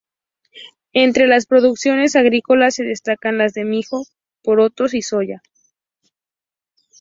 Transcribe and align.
Entre 0.93 1.27
las 1.27 1.45
producciones 1.45 2.15
agrícolas 2.15 2.73
se 2.73 2.83
destacan 2.83 3.37
las 3.37 3.53
de 3.53 3.65
mijo, 3.65 4.03
porotos 4.41 4.95
y 4.95 5.03
soya. 5.03 5.43